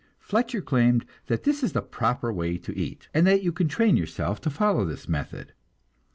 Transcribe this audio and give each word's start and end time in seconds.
Fletcher 0.17 0.61
claimed 0.63 1.05
that 1.27 1.43
this 1.43 1.61
is 1.61 1.73
the 1.73 1.81
proper 1.83 2.33
way 2.33 2.57
to 2.57 2.75
eat, 2.75 3.07
and 3.13 3.27
that 3.27 3.43
you 3.43 3.51
can 3.51 3.67
train 3.67 3.95
yourself 3.97 4.41
to 4.41 4.49
follow 4.49 4.83
this 4.83 5.07
method. 5.07 5.53